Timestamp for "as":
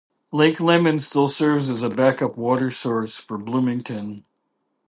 1.69-1.83